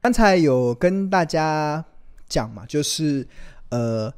[0.00, 1.84] 刚才有跟大家
[2.26, 3.26] 讲嘛，就是
[3.68, 4.12] 呃，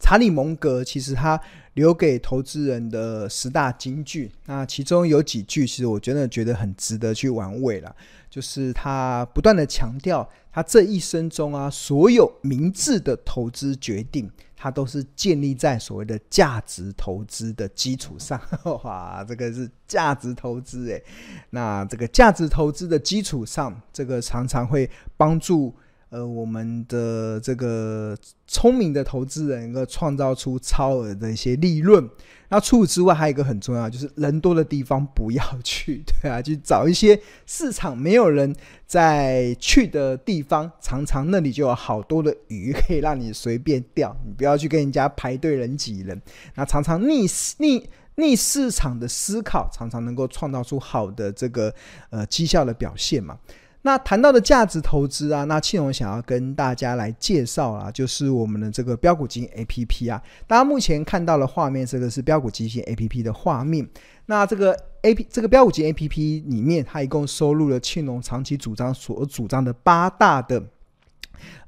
[0.00, 1.40] 查理蒙格其实他
[1.74, 7.94] 留给投资人的十大金句，那其中有几句其实我真的觉得很值得去玩味了，
[8.28, 14.28] 就是他不断的强调，他这一生中啊，所有明智的投资决定。
[14.62, 18.40] 它都是建立在所谓的价值投资的基础上，
[18.84, 21.02] 哇，这个是价值投资诶。
[21.50, 25.74] 那这个价值投资的基础上，这个常常会帮助。
[26.12, 28.14] 呃，我们的这个
[28.46, 32.06] 聪明的投资人能够创造出超额的一些利润。
[32.50, 38.54] 那除此之外，还有一个很重要，就是人多的地方不要去， 对啊，去找一些市场没有人
[38.86, 44.14] 在去的地方，常常那里就有好多的鱼可以让你随便钓。
[44.26, 46.20] 你不要去跟人家排队人挤人。
[46.56, 47.26] 那常常逆
[47.56, 51.74] 逆逆市场的思考，常常能够创造出好的这个
[52.10, 53.38] 呃绩效的表现嘛。
[53.82, 60.22] 那谈到的价值投资啊，那庆荣想要跟大家来介绍啊，就是我们的这个标股基金 APP 啊。
[60.46, 63.88] 大家目前看到的画面，这个是标股基金 APP 的画面。
[64.26, 64.72] 那这个
[65.02, 70.62] AP 这个标股基金 APP 里面，它一共收录了庆荣长期主张所主张的八大的。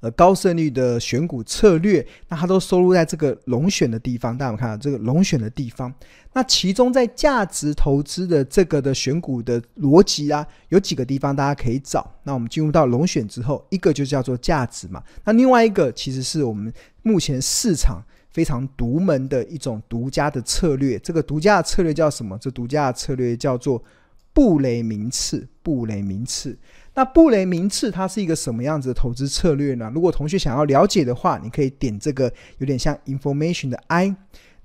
[0.00, 4.36] 呃，高胜率的选股策略，那它都收录在这个龙选的地方。
[4.36, 5.92] 大家有看到这个龙选的地方？
[6.33, 12.11] 那其中在价值投资的这个的选股的逻辑啊，有几个地方大家可以找。
[12.25, 15.02] 那我们进入到龙选之后，一个就叫做价值嘛。
[15.25, 20.98] 那另外一个其实是我们目前市场非常独门的一种独家的策略。
[20.98, 22.36] 这个独家的策略叫什么？
[22.39, 23.80] 这独家的策略叫做
[24.33, 25.47] 布雷名次。
[25.62, 26.58] 布雷名次。
[26.95, 29.91] 那布雷明次它是一个什么样子的投资策略呢？
[29.95, 34.14] 如果同学想要了解的话，你可以点这个有点像 information 的 I。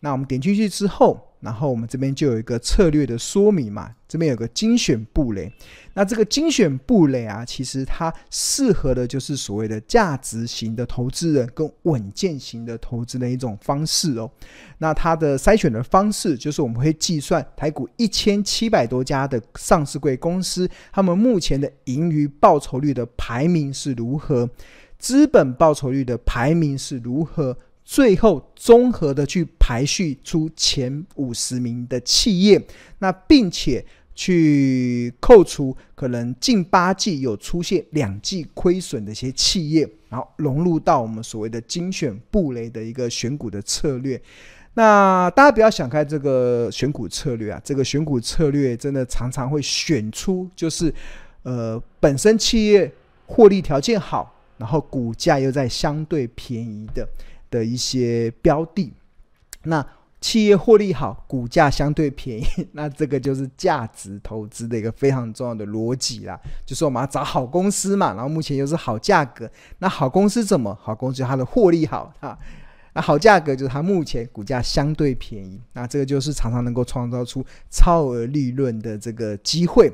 [0.01, 1.28] 那我们点进去之后。
[1.39, 5.51] 然后我们这边就有一个策略的说明嘛，这边有个精选布雷。
[5.93, 14.29] 那这个精选布雷啊，其实它适合的就是所谓的价值型的投资人跟稳健型的投资的一种方式哦。
[14.77, 24.49] 那它的筛选的方式就是我们会计算台股一千七百多家的上市贵公司，他们目前的盈余报酬率的排名是如何，
[24.97, 27.57] 资本报酬率的排名是如何。
[27.91, 32.63] 最后综合的去排序出前五十名的企业，
[32.99, 33.83] 那并且
[34.13, 44.21] 去扣除可能近八季有出现两季亏损的一些企业，然后融入到我们所谓的精选布雷的一个选股的策略。
[44.75, 50.93] 那大家不要想开这个选股策略啊，这个选股策略真的常常会选出就是
[51.41, 52.91] 呃本身企业
[53.25, 57.09] 获利条件好，然后股价又在相对便宜的。
[57.49, 58.93] 的一些标的，
[59.63, 59.85] 那
[60.21, 66.37] 企业获利好，股价相对便宜， 那这个就是价值投资的一个非常重要的逻辑啦。
[66.65, 70.77] 就是我们要找好公司嘛，然后目前又是好价格，那好公司怎么？
[70.81, 72.37] 好公司它的获利好啊，
[72.93, 79.89] 那好价格就是它目前股价相对便宜，那这个就是常常能够创造出超额利润的这个机会。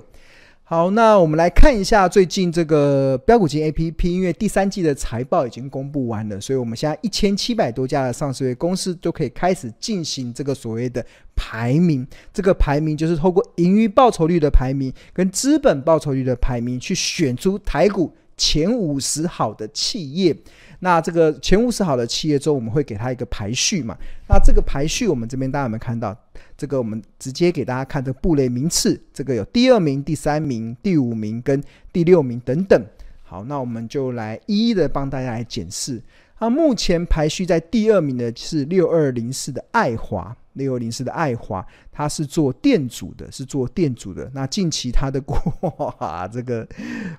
[0.67, 11.05] 好，那我们来看一下最近这个标股金 APP，因为第三季的财报已经公布完了，所以我们现在一千七百多家的上市公司都可以开始进行这个所谓的
[11.35, 12.03] 排名。
[12.33, 20.35] 这个排名就是透过盈余报酬率的排名跟资本报酬率的排名去选出台股前五十好的企业。
[20.79, 23.97] 那这个前五十好的企业中，我们会给它一个排序嘛？
[24.27, 26.15] 那这个排序，我们这边大家有没有看到？
[26.57, 32.81] 这个我们直接给大家看这个布雷名次，这个有第二名、第三名、第五名跟第六名等等。
[33.23, 36.01] 好，那我们就来一一的帮大家来检视。
[36.39, 44.29] 那目前排序在第二名的是六二零四的爱华，六二零四的爱华，它是做电阻的，是做电阻的。
[44.33, 45.35] 那近期它的股
[45.77, 46.67] 哇，这个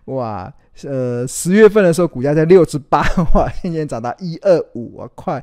[0.06, 0.52] 哇，
[0.84, 3.00] 呃，十月份的时候股价在六十八，
[3.34, 5.42] 哇，现在涨到一二五啊，快。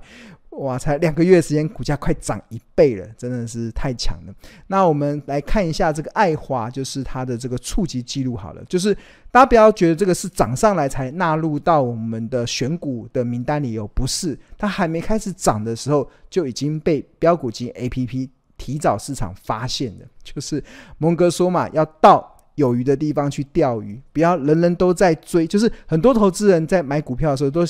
[0.60, 4.34] 哇，才两个月时间，股价快涨一倍了，真的是太强了。
[4.68, 8.64] 那我们来看一下这个爱华，就是它的这个触及记录好了。
[8.66, 8.94] 就是
[9.32, 20.06] 大家不要觉得这个是涨上来才纳入到我们的选股的名单里有，不是，它还没开始涨的时候就已经被标股金 APP 提早市场发现了。
[20.24, 20.64] 就是
[21.00, 25.48] 蒙哥说嘛，要到有鱼的地方去钓鱼，不要人人都在追。
[25.48, 27.66] 就是很多投资人在买股票的时候都。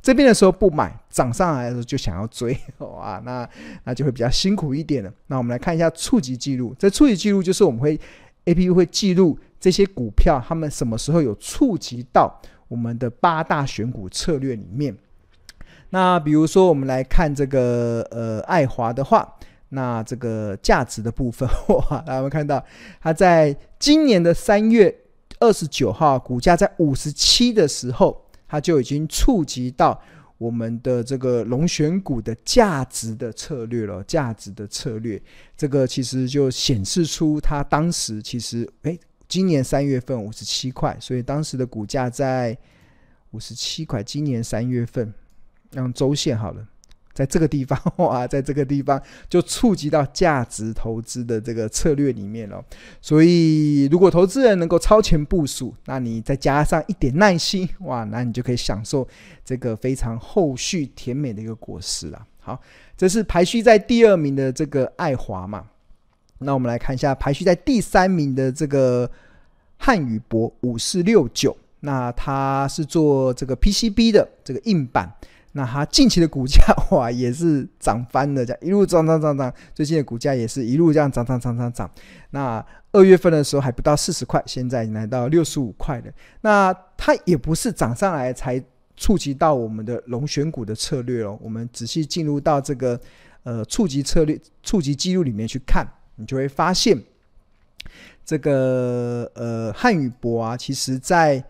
[0.00, 3.48] 这边的时候不买，涨上来的时候就想要追， 哇，那
[3.84, 5.12] 那就会比较辛苦一点了。
[5.26, 7.98] 那我们来看一下触及记录，这触及记录就是我们会
[8.44, 14.96] APP 会记录这些股票，他们什么时候有触及到我们的八大选股策略里面。
[15.90, 19.36] 那比如说我们来看这个呃爱华的话，
[19.70, 22.64] 那这个价值的部分， 哇，大家有看到
[23.00, 24.94] 它在今年的三月。
[25.40, 30.00] 二十九号股价在五十七的时候，它就已经触及到
[30.38, 34.02] 我们的这个龙选股的价值的策略了。
[34.04, 35.20] 价值的策略，
[35.56, 38.98] 这个其实就显示出它当时其实，哎，
[39.28, 42.56] 今年三月份五十七块，所以当时的股价在
[43.32, 44.02] 五十七块。
[44.02, 45.12] 今年三月份，
[45.72, 46.66] 让周线好了。
[47.18, 52.64] 在这个地方 哇，在这个地方就触及到价值投资的这个策略里面了。
[53.02, 59.04] 所以，如果投资人能够超前部署，那你再加上一点耐心， 哇，那你就可以享受
[59.44, 62.24] 这个非常后续甜美的一个果实了。
[62.38, 62.60] 好，
[62.96, 65.64] 这是排序在第二名的这个爱华嘛。
[66.38, 69.10] 那我们来看一下排序在第三名的这个
[69.76, 75.12] 汉宇博五四六九，那它是做这个 PCB 的这个硬板。
[75.58, 76.62] 那它近期的股价
[76.92, 81.90] 哇，也是涨翻了，这样一路涨涨涨涨，最近的股价也是一路这样涨涨涨涨涨。
[82.30, 86.12] 那二月份的时候还不到四十块，现在已经来到六十五块了。
[86.42, 88.62] 那它也不是涨上来才
[88.96, 91.36] 触及到我们的龙选股的策略哦。
[91.42, 93.00] 我们仔细进入到这个
[93.42, 95.84] 呃触及策略、触及记录里面去看，
[96.14, 96.96] 你就会发现
[98.24, 101.44] 这个呃汉宇博啊，其实在。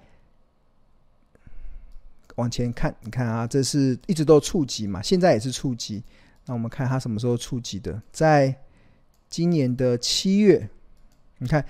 [2.39, 6.03] 往前看，你看啊，这是一直都触及嘛，现在也是触及。
[6.47, 8.01] 那我们看它什么时候触及的？
[8.11, 8.55] 在
[9.29, 10.71] 今年的七月，
[11.39, 11.65] 你看，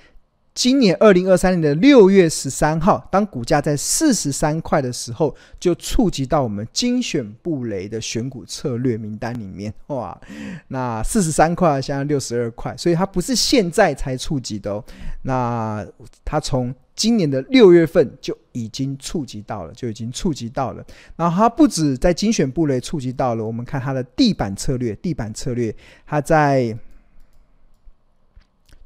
[0.55, 9.73] 今年二零二三年的六月十三号，当股价在四十三块的时候，就触及到我们精选布雷的选股策略名单里面。
[9.87, 10.21] 哇，
[10.69, 14.85] 那四十三块现在六十二块，所以它不是现在才触及的哦。
[15.23, 15.85] 那
[16.25, 20.85] 它从今年的六月份就已经触及到了，就已经触及到了。
[21.15, 25.73] 然后它不止在精选布雷触及到了，我们看它的地板策略，地板策略，
[26.05, 26.77] 它在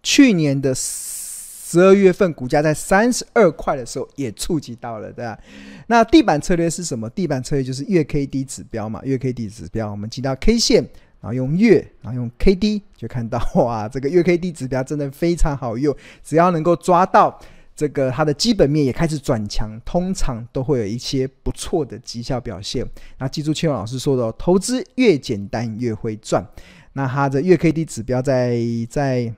[0.03, 5.39] 去年的十二月份股价在三十二块的时候也触及到了，对吧？
[5.87, 7.09] 那地板策略是什么？
[7.09, 10.83] 地板策略就是月 K D 指标嘛，月 K D 指标，我们进到 K 线，
[11.23, 17.41] 然后用月，然后用 K D，就看到哇，这个月 K D 指标真的非常好用，只要能够抓到。
[17.75, 22.87] 这个它的基本面也开始转强，通常都会有一些不错的绩效表现。
[23.19, 26.47] 那记住，千万老师说的哦，投资越简单越会赚。
[26.93, 28.59] 那它的月 K D 指标在
[28.91, 29.35] 在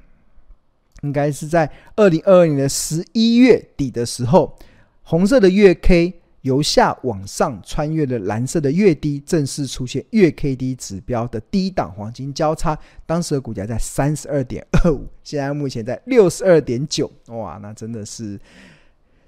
[1.03, 4.59] 应该是在二零二二年的十一月底的时候，
[5.03, 6.21] 红色的月 K。
[6.45, 12.79] 由下往上穿越的蓝色的月低，正式出现月 K D 指标的低档黄金交叉。
[13.07, 17.11] 当时的股价在三十二点二五，现在目前在六十二点九。
[17.29, 18.39] 哇，那真的是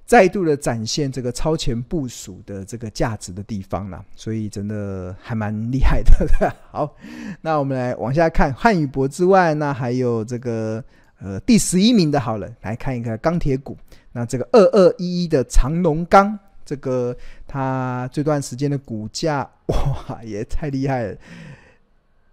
[0.04, 4.04] 再度的展现这个超前部署的这个价值的地方了。
[4.14, 6.54] 所以真的还蛮厉害的。
[6.70, 6.94] 好，
[7.40, 10.84] 那我们来往下看汉宇博之外，那还有这个
[11.18, 13.74] 呃第十一名的，好了，来看一个钢铁股。
[14.12, 16.38] 那这个二二一一的长龙钢。
[16.66, 17.16] 这个
[17.46, 21.16] 它这段时间的股价 哇，也太厉害了！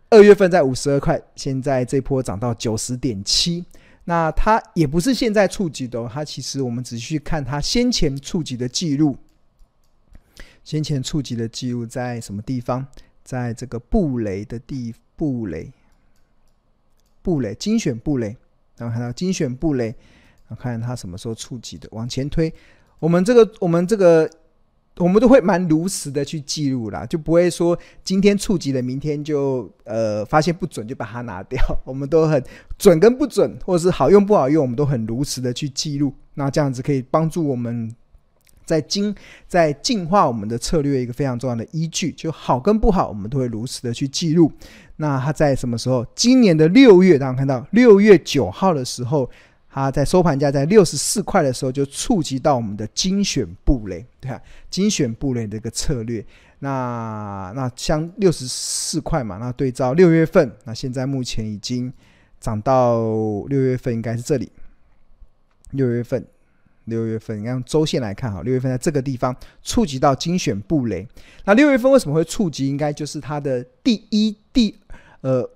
[0.10, 3.64] 二月份在五十二块，现在这波涨到九十点七。
[4.06, 9.16] 那它也不是现在触及的哦，它其实我们仔细去看它先前触及的记录，
[10.64, 12.86] 先前触及的记录在什么地方？
[13.24, 15.72] 在这个布雷的地布雷，
[17.22, 18.36] 布雷精选布雷，
[18.76, 19.86] 然后看到精选布雷，
[20.48, 22.54] 然后看它什么时候触及的，往前推。
[23.04, 24.30] 我们这个，我们这个，
[24.96, 31.62] 我们都会蛮如实的去记录啦，就不会说今天触及了，明天就呃发现不准就把它拿掉。
[31.84, 32.42] 我们都很
[32.78, 36.14] 准跟不准，或者是好用不好用，我们都很如实的去记录。
[36.36, 37.94] 那这样子可以帮助我们
[38.64, 39.14] 在精
[39.50, 42.10] 在进化我们的策略一个非常重要的依据。
[42.14, 44.50] 就好跟不好，我们都会如实的去记录。
[44.96, 46.06] 那它在什么时候？
[46.16, 49.30] 今年的六月，大家看到六月九号的时候。
[49.74, 54.40] 它在收盘价在六十四块的时候就触及到我们的精选布雷，对啊，
[54.70, 56.24] 精选布雷的一个策略。
[56.60, 61.92] 那那像六十四块嘛，那对照六月份，那现在目前已经
[62.40, 63.02] 涨到
[63.48, 64.52] 六月份应该是这里。
[65.72, 66.24] 六月份，
[66.86, 71.08] 六月份，你看周线来看哈，六月份在这个地方触及到精选布雷。
[71.46, 72.68] 那六月份为什么会触及？
[72.68, 74.78] 应该就是它的第一、第
[75.22, 75.50] 呃。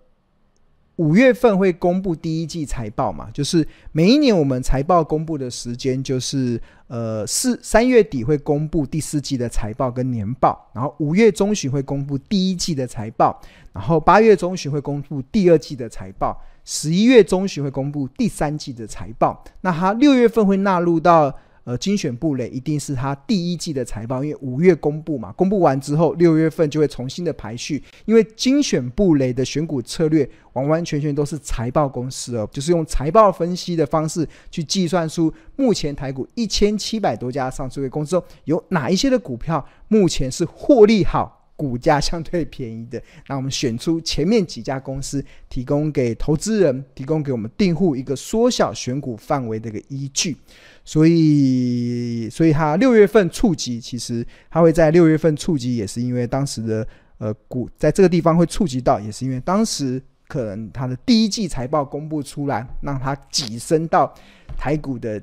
[0.98, 3.30] 五月份会公布第一季财报嘛？
[3.34, 13.40] 就是每一年我们财报公布的时间就是呃四三月底会公布第四季的财报跟年报，然后五月中旬会公布第一季的财报，
[13.74, 19.44] 然后八月中旬会公布第二季的财报，十一月中旬会公布第三季的财报。
[19.62, 21.32] 那它六月份会纳入到
[21.68, 27.84] 呃，精选布雷一定是它第一季的财报，因为五月公布嘛，公布完之后，六月份就会重新的排序。
[28.06, 41.37] 因为精选布雷的选股策略完完全全都是财报公司哦，就是用财报分析的方式去计算出目前台股一千七百多家上市公司中有哪一些的股票目前是获利好。
[41.58, 50.38] 股价相对便宜的，那我们选出前面几家公司，提供给投资人，提供给我们订户一个缩小选股范围的一个依据。
[50.86, 56.88] 所以，所以它六月份触及，其实它会在六月份触及，也是因为当时的
[57.18, 64.14] 呃股在这个地方会触及到，也是因为当时可能它的第一季财报公布出来，让它跻身到
[64.56, 65.22] 台股的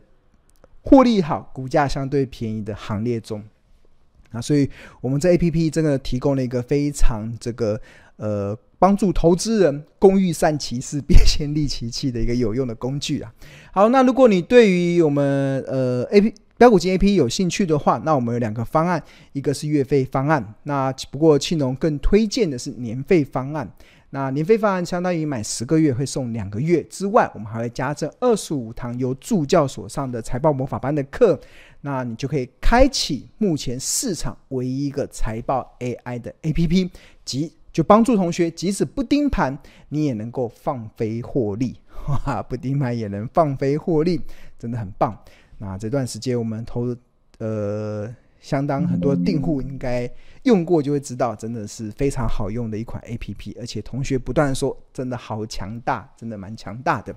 [0.82, 3.42] 获利好、股价相对便宜的行列中。
[4.34, 4.68] 啊，所以
[5.00, 7.80] 我们这 APP 真的提供了一个非常这个
[8.16, 13.32] 呃帮助投资人工欲善其事， 必先利其器的一个有用的工具啊。
[13.72, 23.68] 好，那如果你对于我们呃 A P 标股金 APP 有兴趣的话，那我们有两个方案，一个是月费方案，那不过庆农更推荐的是年费方案。
[24.14, 31.37] 那年费方案相当于买十个月会送两个月之外，我们还会加赠二十五堂由助教所上的财报魔法班的课。
[31.80, 36.88] 那你就可以开启目前市场唯一一个财报 AI 的 APP，
[37.25, 44.21] 即就帮助同学即使不盯盘，你也能够放飞获利，哈， 不盯盘也能放飞获利，
[44.56, 45.18] 真的很棒。
[45.59, 46.97] 那这段时间我们投
[47.38, 50.06] 呃相当很多订户应该
[50.42, 57.16] 用过就会知道，真的是非常好用的一款 APP，而且同学不断说真的好强大，真的蛮强大的。